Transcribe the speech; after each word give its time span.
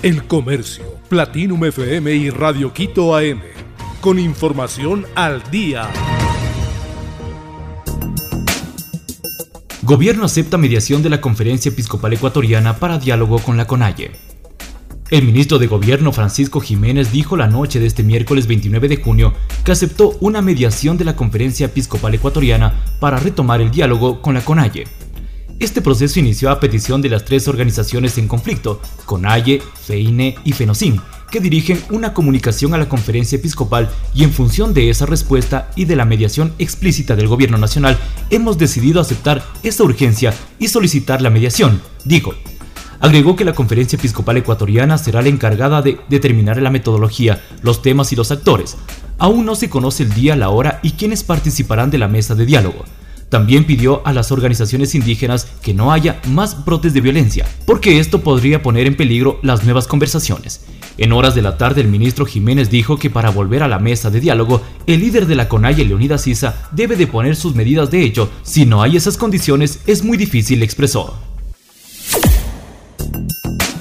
El 0.00 0.28
Comercio, 0.28 0.84
Platinum 1.08 1.64
FM 1.64 2.14
y 2.14 2.30
Radio 2.30 2.72
Quito 2.72 3.16
AM. 3.16 3.40
Con 4.00 4.20
información 4.20 5.06
al 5.16 5.42
día. 5.50 5.90
Gobierno 9.82 10.24
acepta 10.24 10.56
mediación 10.56 11.02
de 11.02 11.10
la 11.10 11.20
Conferencia 11.20 11.70
Episcopal 11.70 12.12
Ecuatoriana 12.12 12.76
para 12.76 13.00
diálogo 13.00 13.40
con 13.40 13.56
la 13.56 13.66
CONAIE. 13.66 14.12
El 15.10 15.24
ministro 15.24 15.58
de 15.58 15.66
Gobierno 15.66 16.12
Francisco 16.12 16.60
Jiménez 16.60 17.10
dijo 17.10 17.36
la 17.36 17.48
noche 17.48 17.80
de 17.80 17.86
este 17.86 18.04
miércoles 18.04 18.46
29 18.46 18.86
de 18.86 18.98
junio 18.98 19.32
que 19.64 19.72
aceptó 19.72 20.16
una 20.20 20.42
mediación 20.42 20.96
de 20.96 21.06
la 21.06 21.16
Conferencia 21.16 21.66
Episcopal 21.66 22.14
Ecuatoriana 22.14 22.84
para 23.00 23.18
retomar 23.18 23.60
el 23.60 23.72
diálogo 23.72 24.22
con 24.22 24.34
la 24.34 24.44
CONAIE. 24.44 24.84
Este 25.60 25.82
proceso 25.82 26.20
inició 26.20 26.50
a 26.50 26.60
petición 26.60 27.02
de 27.02 27.08
las 27.08 27.24
tres 27.24 27.48
organizaciones 27.48 28.16
en 28.16 28.28
conflicto, 28.28 28.80
CONAIE, 29.06 29.60
FEINE 29.74 30.36
y 30.44 30.52
FENOCIN, 30.52 31.00
que 31.32 31.40
dirigen 31.40 31.82
una 31.90 32.14
comunicación 32.14 32.74
a 32.74 32.78
la 32.78 32.88
conferencia 32.88 33.36
episcopal 33.36 33.90
y 34.14 34.22
en 34.22 34.32
función 34.32 34.72
de 34.72 34.88
esa 34.88 35.04
respuesta 35.04 35.72
y 35.74 35.84
de 35.84 35.96
la 35.96 36.04
mediación 36.04 36.52
explícita 36.60 37.16
del 37.16 37.26
gobierno 37.26 37.58
nacional, 37.58 37.98
hemos 38.30 38.56
decidido 38.56 39.00
aceptar 39.00 39.44
esa 39.64 39.82
urgencia 39.82 40.32
y 40.60 40.68
solicitar 40.68 41.22
la 41.22 41.30
mediación, 41.30 41.82
dijo. 42.04 42.34
Agregó 43.00 43.34
que 43.34 43.44
la 43.44 43.52
conferencia 43.52 43.96
episcopal 43.96 44.36
ecuatoriana 44.36 44.96
será 44.96 45.22
la 45.22 45.28
encargada 45.28 45.82
de 45.82 45.98
determinar 46.08 46.62
la 46.62 46.70
metodología, 46.70 47.44
los 47.62 47.82
temas 47.82 48.12
y 48.12 48.16
los 48.16 48.30
actores. 48.30 48.76
Aún 49.18 49.44
no 49.44 49.56
se 49.56 49.68
conoce 49.68 50.04
el 50.04 50.14
día, 50.14 50.36
la 50.36 50.50
hora 50.50 50.78
y 50.84 50.92
quiénes 50.92 51.24
participarán 51.24 51.90
de 51.90 51.98
la 51.98 52.06
mesa 52.06 52.36
de 52.36 52.46
diálogo. 52.46 52.84
También 53.28 53.64
pidió 53.64 54.06
a 54.06 54.12
las 54.12 54.32
organizaciones 54.32 54.94
indígenas 54.94 55.46
que 55.62 55.74
no 55.74 55.92
haya 55.92 56.20
más 56.28 56.64
brotes 56.64 56.94
de 56.94 57.00
violencia, 57.00 57.46
porque 57.66 57.98
esto 57.98 58.20
podría 58.22 58.62
poner 58.62 58.86
en 58.86 58.96
peligro 58.96 59.38
las 59.42 59.64
nuevas 59.64 59.86
conversaciones. 59.86 60.64
En 60.96 61.12
horas 61.12 61.34
de 61.34 61.42
la 61.42 61.56
tarde, 61.58 61.80
el 61.80 61.88
ministro 61.88 62.26
Jiménez 62.26 62.70
dijo 62.70 62.98
que 62.98 63.10
para 63.10 63.30
volver 63.30 63.62
a 63.62 63.68
la 63.68 63.78
mesa 63.78 64.10
de 64.10 64.20
diálogo, 64.20 64.62
el 64.86 65.00
líder 65.00 65.26
de 65.26 65.36
la 65.36 65.48
CONAIE, 65.48 65.84
Leonidas 65.84 66.22
Sisa, 66.22 66.68
debe 66.72 66.96
de 66.96 67.06
poner 67.06 67.36
sus 67.36 67.54
medidas 67.54 67.90
de 67.90 68.02
hecho. 68.02 68.30
Si 68.42 68.66
no 68.66 68.82
hay 68.82 68.96
esas 68.96 69.16
condiciones, 69.16 69.80
es 69.86 70.02
muy 70.02 70.16
difícil, 70.16 70.62
expresó. 70.62 71.27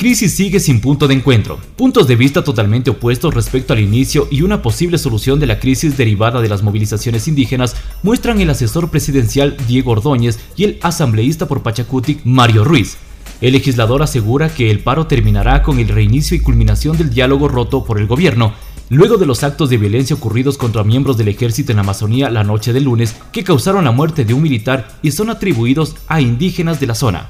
Crisis 0.07 0.35
sigue 0.35 0.61
sin 0.61 0.79
punto 0.79 1.09
de 1.09 1.15
encuentro. 1.15 1.59
Puntos 1.75 2.07
de 2.07 2.15
vista 2.15 2.41
totalmente 2.41 2.91
opuestos 2.91 3.33
respecto 3.33 3.73
al 3.73 3.81
inicio 3.81 4.29
y 4.31 4.41
una 4.41 4.61
posible 4.61 4.97
solución 4.97 5.37
de 5.37 5.47
la 5.47 5.59
crisis 5.59 5.97
derivada 5.97 6.39
de 6.39 6.47
las 6.47 6.63
movilizaciones 6.63 7.27
indígenas 7.27 7.75
muestran 8.03 8.39
el 8.39 8.49
asesor 8.49 8.89
presidencial 8.89 9.57
Diego 9.67 9.91
Ordóñez 9.91 10.39
y 10.55 10.63
el 10.63 10.79
asambleísta 10.81 11.49
por 11.49 11.61
Pachacutic 11.61 12.21
Mario 12.23 12.63
Ruiz. 12.63 12.95
El 13.41 13.51
legislador 13.51 14.01
asegura 14.01 14.47
que 14.47 14.71
el 14.71 14.79
paro 14.79 15.07
terminará 15.07 15.61
con 15.61 15.77
el 15.77 15.89
reinicio 15.89 16.37
y 16.37 16.39
culminación 16.39 16.97
del 16.97 17.09
diálogo 17.09 17.49
roto 17.49 17.83
por 17.83 17.99
el 17.99 18.07
gobierno, 18.07 18.53
luego 18.89 19.17
de 19.17 19.25
los 19.25 19.43
actos 19.43 19.69
de 19.69 19.75
violencia 19.75 20.15
ocurridos 20.15 20.57
contra 20.57 20.85
miembros 20.85 21.17
del 21.17 21.27
ejército 21.27 21.73
en 21.73 21.79
Amazonía 21.79 22.29
la 22.29 22.45
noche 22.45 22.71
del 22.71 22.85
lunes 22.85 23.13
que 23.33 23.43
causaron 23.43 23.83
la 23.83 23.91
muerte 23.91 24.23
de 24.23 24.33
un 24.33 24.41
militar 24.41 24.87
y 25.01 25.11
son 25.11 25.29
atribuidos 25.29 25.97
a 26.07 26.21
indígenas 26.21 26.79
de 26.79 26.87
la 26.87 26.95
zona. 26.95 27.29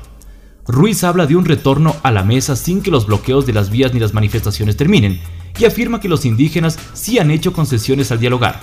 Ruiz 0.67 1.03
habla 1.05 1.25
de 1.25 1.35
un 1.35 1.45
retorno 1.45 1.95
a 2.03 2.11
la 2.11 2.23
mesa 2.23 2.55
sin 2.57 2.81
que 2.81 2.91
los 2.91 3.07
bloqueos 3.07 3.45
de 3.45 3.53
las 3.53 3.69
vías 3.69 3.93
ni 3.93 3.99
las 3.99 4.13
manifestaciones 4.13 4.75
terminen, 4.75 5.19
y 5.57 5.65
afirma 5.65 6.01
que 6.01 6.09
los 6.09 6.25
indígenas 6.25 6.77
sí 6.93 7.19
han 7.19 7.31
hecho 7.31 7.53
concesiones 7.53 8.11
al 8.11 8.19
dialogar. 8.19 8.59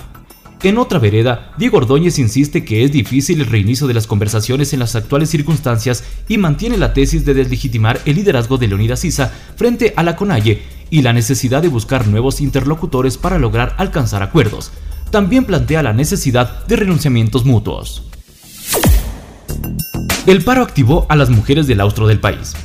En 0.61 0.77
otra 0.77 0.99
vereda, 0.99 1.53
Diego 1.57 1.77
Ordóñez 1.77 2.17
insiste 2.17 2.63
que 2.63 2.83
es 2.83 2.91
difícil 2.91 3.41
el 3.41 3.47
reinicio 3.47 3.87
de 3.87 3.93
las 3.93 4.07
conversaciones 4.07 4.71
en 4.73 4.79
las 4.79 4.95
actuales 4.95 5.29
circunstancias 5.29 6.03
y 6.27 6.37
mantiene 6.37 6.77
la 6.77 6.93
tesis 6.93 7.25
de 7.25 7.33
deslegitimar 7.33 7.99
el 8.05 8.15
liderazgo 8.15 8.57
de 8.57 8.67
Leonidas 8.67 8.99
Sisa 8.99 9.31
frente 9.55 9.93
a 9.95 10.03
la 10.03 10.15
CONAIE 10.15 10.61
y 10.89 11.01
la 11.01 11.13
necesidad 11.13 11.61
de 11.61 11.67
buscar 11.67 12.07
nuevos 12.07 12.39
interlocutores 12.39 13.17
para 13.17 13.37
lograr 13.37 13.75
alcanzar 13.77 14.23
acuerdos. 14.23 14.71
También 15.11 15.45
plantea 15.45 15.83
la 15.83 15.93
necesidad 15.93 16.65
de 16.65 16.75
renunciamientos 16.77 17.45
mutuos. 17.45 18.03
El 20.25 20.43
paro 20.43 20.63
activó 20.63 21.05
a 21.07 21.15
las 21.15 21.29
mujeres 21.29 21.67
del 21.67 21.79
austro 21.81 22.07
del 22.07 22.19
país. 22.19 22.55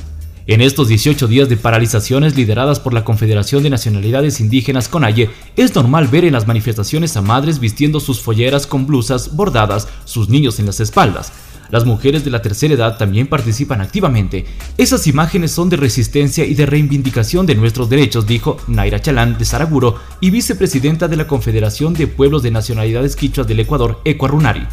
En 0.47 0.61
estos 0.61 0.87
18 0.87 1.27
días 1.27 1.47
de 1.47 1.57
paralizaciones 1.57 2.35
lideradas 2.35 2.79
por 2.79 2.91
la 2.91 3.03
Confederación 3.03 3.61
de 3.61 3.69
Nacionalidades 3.69 4.39
Indígenas 4.39 4.87
CONAIE, 4.87 5.29
es 5.55 5.75
normal 5.75 6.07
ver 6.07 6.25
en 6.25 6.33
las 6.33 6.47
manifestaciones 6.47 7.15
a 7.17 7.21
madres 7.21 7.59
vistiendo 7.59 7.99
sus 7.99 8.19
folleras 8.19 8.65
con 8.65 8.87
blusas 8.87 9.35
bordadas, 9.35 9.87
sus 10.05 10.27
niños 10.27 10.59
en 10.59 10.65
las 10.65 10.79
espaldas. 10.79 11.33
Las 11.69 11.85
mujeres 11.85 12.25
de 12.25 12.31
la 12.31 12.41
tercera 12.41 12.73
edad 12.73 12.97
también 12.97 13.27
participan 13.27 13.79
activamente. 13.79 14.47
Esas 14.79 15.05
imágenes 15.05 15.51
son 15.51 15.69
de 15.69 15.77
resistencia 15.77 16.43
y 16.43 16.55
de 16.55 16.65
reivindicación 16.65 17.45
de 17.45 17.53
nuestros 17.53 17.91
derechos, 17.91 18.25
dijo 18.25 18.57
Naira 18.67 19.03
Chalán 19.03 19.37
de 19.37 19.45
Saraguro 19.45 19.99
y 20.19 20.31
vicepresidenta 20.31 21.07
de 21.07 21.15
la 21.15 21.27
Confederación 21.27 21.93
de 21.93 22.07
Pueblos 22.07 22.41
de 22.41 22.49
Nacionalidades 22.49 23.15
Quichuas 23.15 23.45
del 23.45 23.59
Ecuador, 23.59 24.01
Ecuarunari. 24.03 24.65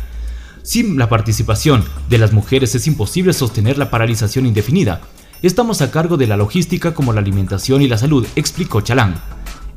Sin 0.68 0.98
la 0.98 1.08
participación 1.08 1.82
de 2.10 2.18
las 2.18 2.34
mujeres 2.34 2.74
es 2.74 2.86
imposible 2.86 3.32
sostener 3.32 3.78
la 3.78 3.88
paralización 3.90 4.44
indefinida. 4.44 5.00
Estamos 5.40 5.80
a 5.80 5.90
cargo 5.90 6.18
de 6.18 6.26
la 6.26 6.36
logística 6.36 6.92
como 6.92 7.14
la 7.14 7.20
alimentación 7.20 7.80
y 7.80 7.88
la 7.88 7.96
salud, 7.96 8.26
explicó 8.36 8.82
Chalán. 8.82 9.14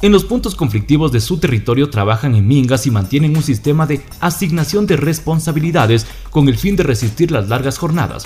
En 0.01 0.11
los 0.11 0.25
puntos 0.25 0.53
conflictivos 0.53 1.13
de 1.13 1.21
su 1.21 1.37
territorio 1.37 1.89
trabajan 1.89 2.35
en 2.35 2.45
mingas 2.45 2.87
y 2.87 2.91
mantienen 2.91 3.37
un 3.37 3.41
sistema 3.41 3.87
de 3.87 4.01
asignación 4.19 4.85
de 4.85 4.97
responsabilidades 4.97 6.05
con 6.29 6.49
el 6.49 6.57
fin 6.57 6.75
de 6.75 6.83
resistir 6.83 7.31
las 7.31 7.47
largas 7.47 7.77
jornadas. 7.77 8.25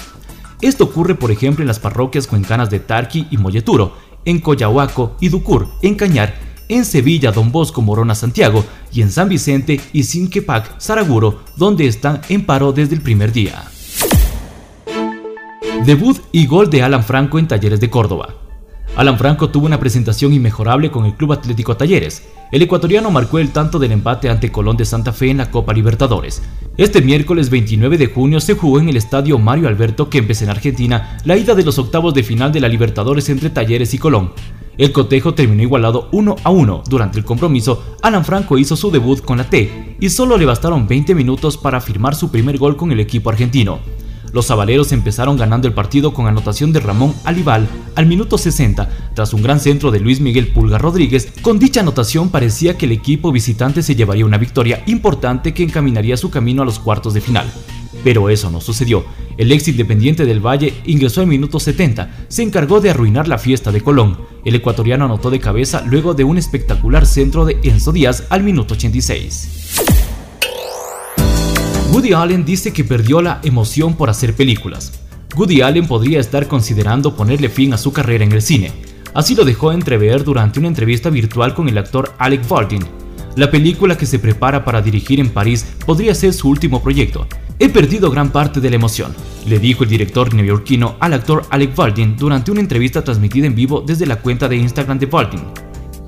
Esto 0.59 0.85
ocurre, 0.85 1.13
por 1.13 1.29
ejemplo, 1.29 1.61
en 1.61 1.67
las 1.67 1.77
parroquias 1.77 2.25
cuencanas 2.25 2.71
de 2.71 2.79
Tarqui 2.79 3.27
y 3.29 3.37
Molleturo, 3.37 3.95
en 4.25 4.39
Coyahuaco 4.39 5.17
y 5.21 5.29
Ducur, 5.29 5.67
en 5.83 5.93
Cañar 5.93 6.44
en 6.69 6.85
Sevilla 6.85 7.31
Don 7.31 7.51
Bosco 7.51 7.81
Morona 7.81 8.15
Santiago 8.15 8.65
y 8.91 9.01
en 9.01 9.11
San 9.11 9.29
Vicente 9.29 9.79
y 9.93 10.03
Sinquepac 10.03 10.79
Saraguro, 10.79 11.41
donde 11.57 11.87
están 11.87 12.21
en 12.29 12.45
paro 12.45 12.71
desde 12.71 12.95
el 12.95 13.01
primer 13.01 13.31
día. 13.31 13.65
Debut 15.85 16.19
y 16.31 16.47
gol 16.47 16.69
de 16.69 16.81
Alan 16.81 17.03
Franco 17.03 17.37
en 17.37 17.47
Talleres 17.47 17.79
de 17.79 17.89
Córdoba. 17.89 18.35
Alan 18.95 19.17
Franco 19.17 19.49
tuvo 19.49 19.65
una 19.65 19.79
presentación 19.79 20.33
inmejorable 20.33 20.89
con 20.89 21.05
el 21.05 21.15
Club 21.15 21.33
Atlético 21.33 21.75
Talleres. 21.75 22.23
El 22.51 22.61
ecuatoriano 22.61 23.11
marcó 23.11 23.39
el 23.39 23.51
tanto 23.51 23.77
del 23.77 23.91
empate 23.91 24.29
ante 24.29 24.51
Colón 24.51 24.77
de 24.77 24.85
Santa 24.85 25.11
Fe 25.11 25.31
en 25.31 25.37
la 25.37 25.51
Copa 25.51 25.73
Libertadores. 25.73 26.41
Este 26.77 27.01
miércoles 27.01 27.49
29 27.49 27.97
de 27.97 28.07
junio 28.07 28.39
se 28.39 28.53
jugó 28.53 28.79
en 28.79 28.87
el 28.87 28.95
estadio 28.95 29.37
Mario 29.37 29.67
Alberto 29.67 30.09
Kempes 30.09 30.41
en 30.41 30.49
Argentina 30.49 31.17
la 31.25 31.35
ida 31.35 31.55
de 31.55 31.63
los 31.63 31.77
octavos 31.77 32.13
de 32.13 32.23
final 32.23 32.53
de 32.53 32.61
la 32.61 32.69
Libertadores 32.69 33.27
entre 33.27 33.49
Talleres 33.49 33.93
y 33.93 33.97
Colón. 33.97 34.31
El 34.77 34.91
cotejo 34.91 35.33
terminó 35.33 35.61
igualado 35.61 36.09
1 36.11 36.35
a 36.43 36.49
1. 36.49 36.83
Durante 36.89 37.19
el 37.19 37.25
compromiso, 37.25 37.83
Alan 38.01 38.25
Franco 38.25 38.57
hizo 38.57 38.75
su 38.75 38.91
debut 38.91 39.21
con 39.21 39.37
la 39.37 39.49
T 39.49 39.95
y 39.99 40.09
solo 40.09 40.37
le 40.37 40.45
bastaron 40.45 40.87
20 40.87 41.15
minutos 41.15 41.57
para 41.57 41.81
firmar 41.81 42.15
su 42.15 42.29
primer 42.29 42.57
gol 42.57 42.75
con 42.75 42.91
el 42.91 42.99
equipo 42.99 43.29
argentino. 43.29 43.79
Los 44.35 44.47
sabaleros 44.47 44.91
empezaron 44.91 45.37
ganando 45.37 45.65
el 45.65 45.73
partido 45.73 46.13
con 46.13 46.27
anotación 46.27 46.73
de 46.73 46.81
Ramón 46.81 47.15
Alival 47.23 47.69
al 47.95 48.05
minuto 48.05 48.37
60, 48.37 48.89
tras 49.13 49.33
un 49.33 49.41
gran 49.41 49.61
centro 49.61 49.91
de 49.91 50.01
Luis 50.01 50.19
Miguel 50.19 50.49
Pulga 50.49 50.77
Rodríguez. 50.77 51.31
Con 51.41 51.57
dicha 51.57 51.79
anotación 51.79 52.27
parecía 52.27 52.77
que 52.77 52.85
el 52.85 52.91
equipo 52.91 53.31
visitante 53.31 53.81
se 53.81 53.95
llevaría 53.95 54.25
una 54.25 54.37
victoria 54.37 54.83
importante 54.87 55.53
que 55.53 55.63
encaminaría 55.63 56.17
su 56.17 56.31
camino 56.31 56.63
a 56.63 56.65
los 56.65 56.79
cuartos 56.79 57.13
de 57.13 57.21
final. 57.21 57.49
Pero 58.03 58.29
eso 58.29 58.51
no 58.51 58.59
sucedió. 58.59 59.05
El 59.37 59.53
ex 59.53 59.69
independiente 59.69 60.25
del 60.25 60.45
Valle 60.45 60.73
ingresó 60.85 61.21
al 61.21 61.27
minuto 61.27 61.57
70, 61.57 62.25
se 62.27 62.43
encargó 62.43 62.81
de 62.81 62.89
arruinar 62.89 63.29
la 63.29 63.37
fiesta 63.37 63.71
de 63.71 63.79
Colón. 63.79 64.17
El 64.43 64.55
ecuatoriano 64.55 65.05
anotó 65.05 65.29
de 65.29 65.39
cabeza 65.39 65.81
luego 65.87 66.13
de 66.13 66.25
un 66.25 66.37
espectacular 66.37 67.05
centro 67.05 67.45
de 67.45 67.57
Enzo 67.63 67.93
Díaz 67.93 68.25
al 68.29 68.43
minuto 68.43 68.73
86. 68.73 70.14
Woody 71.95 72.11
Allen 72.11 72.43
dice 72.43 72.73
que 72.73 72.83
perdió 72.83 73.21
la 73.21 73.39
emoción 73.41 73.95
por 73.95 74.09
hacer 74.09 74.35
películas. 74.35 74.99
Woody 75.37 75.61
Allen 75.61 75.87
podría 75.87 76.19
estar 76.19 76.45
considerando 76.45 77.15
ponerle 77.15 77.47
fin 77.47 77.73
a 77.73 77.77
su 77.77 77.93
carrera 77.93 78.25
en 78.25 78.33
el 78.33 78.41
cine. 78.41 78.73
Así 79.13 79.33
lo 79.33 79.45
dejó 79.45 79.71
entrever 79.71 80.25
durante 80.25 80.59
una 80.59 80.67
entrevista 80.67 81.09
virtual 81.09 81.53
con 81.53 81.69
el 81.69 81.77
actor 81.77 82.13
Alec 82.17 82.45
Baldwin. 82.49 82.85
La 83.37 83.49
película 83.49 83.97
que 83.97 84.05
se 84.05 84.19
prepara 84.19 84.65
para 84.65 84.81
dirigir 84.81 85.21
en 85.21 85.29
París 85.29 85.65
podría 85.85 86.13
ser 86.13 86.33
su 86.33 86.49
último 86.49 86.83
proyecto. 86.83 87.27
He 87.59 87.69
perdido 87.69 88.11
gran 88.11 88.29
parte 88.29 88.59
de 88.59 88.69
la 88.69 88.75
emoción, 88.75 89.15
le 89.47 89.59
dijo 89.59 89.85
el 89.85 89.89
director 89.89 90.33
neoyorquino 90.33 90.97
al 90.99 91.13
actor 91.13 91.43
Alec 91.49 91.73
Baldwin 91.77 92.17
durante 92.17 92.51
una 92.51 92.59
entrevista 92.59 93.05
transmitida 93.05 93.47
en 93.47 93.55
vivo 93.55 93.81
desde 93.87 94.05
la 94.05 94.17
cuenta 94.17 94.49
de 94.49 94.57
Instagram 94.57 94.99
de 94.99 95.05
Baldwin. 95.05 95.64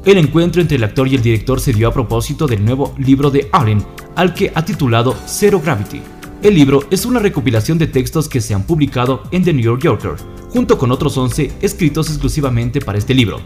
El 0.07 0.17
encuentro 0.17 0.61
entre 0.61 0.77
el 0.77 0.85
actor 0.85 1.05
y 1.09 1.15
el 1.15 1.21
director 1.21 1.59
se 1.59 1.73
dio 1.73 1.89
a 1.89 1.93
propósito 1.93 2.47
del 2.47 2.63
nuevo 2.63 2.95
libro 2.97 3.29
de 3.29 3.49
Allen, 3.51 3.83
al 4.15 4.33
que 4.33 4.53
ha 4.55 4.63
titulado 4.63 5.13
Zero 5.27 5.59
Gravity. 5.59 6.01
El 6.41 6.55
libro 6.55 6.85
es 6.89 7.05
una 7.05 7.19
recopilación 7.19 7.77
de 7.77 7.87
textos 7.87 8.29
que 8.29 8.39
se 8.39 8.53
han 8.53 8.63
publicado 8.63 9.23
en 9.31 9.43
The 9.43 9.51
New 9.51 9.65
York 9.65 9.81
Yorker, 9.81 10.15
junto 10.49 10.77
con 10.77 10.93
otros 10.93 11.17
11 11.17 11.51
escritos 11.59 12.07
exclusivamente 12.07 12.79
para 12.79 12.97
este 12.97 13.13
libro. 13.13 13.41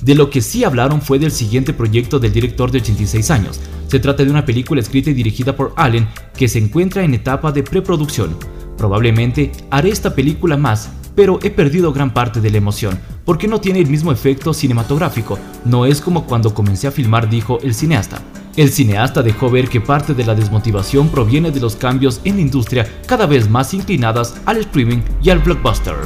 De 0.00 0.14
lo 0.14 0.30
que 0.30 0.40
sí 0.40 0.64
hablaron 0.64 1.02
fue 1.02 1.18
del 1.18 1.30
siguiente 1.30 1.74
proyecto 1.74 2.18
del 2.18 2.32
director 2.32 2.70
de 2.70 2.78
86 2.78 3.30
años. 3.30 3.60
Se 3.88 4.00
trata 4.00 4.24
de 4.24 4.30
una 4.30 4.46
película 4.46 4.80
escrita 4.80 5.10
y 5.10 5.12
dirigida 5.12 5.54
por 5.54 5.74
Allen 5.76 6.08
que 6.34 6.48
se 6.48 6.58
encuentra 6.58 7.04
en 7.04 7.12
etapa 7.12 7.52
de 7.52 7.64
preproducción. 7.64 8.38
Probablemente 8.78 9.52
haré 9.68 9.90
esta 9.90 10.14
película 10.14 10.56
más, 10.56 10.90
pero 11.14 11.38
he 11.42 11.50
perdido 11.50 11.92
gran 11.92 12.14
parte 12.14 12.40
de 12.40 12.50
la 12.50 12.56
emoción. 12.56 12.98
Porque 13.24 13.48
no 13.48 13.60
tiene 13.60 13.80
el 13.80 13.88
mismo 13.88 14.12
efecto 14.12 14.52
cinematográfico, 14.52 15.38
no 15.64 15.86
es 15.86 16.00
como 16.00 16.26
cuando 16.26 16.54
comencé 16.54 16.86
a 16.86 16.92
filmar, 16.92 17.28
dijo 17.28 17.58
el 17.62 17.74
cineasta. 17.74 18.20
El 18.56 18.70
cineasta 18.70 19.22
dejó 19.22 19.50
ver 19.50 19.68
que 19.68 19.80
parte 19.80 20.12
de 20.12 20.24
la 20.24 20.34
desmotivación 20.34 21.08
proviene 21.08 21.50
de 21.50 21.60
los 21.60 21.76
cambios 21.76 22.20
en 22.24 22.36
la 22.36 22.42
industria 22.42 22.86
cada 23.06 23.26
vez 23.26 23.48
más 23.48 23.72
inclinadas 23.72 24.34
al 24.44 24.58
streaming 24.58 25.00
y 25.22 25.30
al 25.30 25.38
blockbuster. 25.38 25.96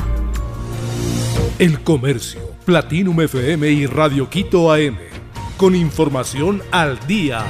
El 1.59 1.81
comercio, 1.81 2.41
Platinum 2.65 3.21
FM 3.21 3.69
y 3.71 3.87
Radio 3.87 4.31
Quito 4.31 4.73
AM, 4.73 4.97
con 5.57 5.75
información 5.75 6.63
al 6.71 6.99
día. 7.07 7.45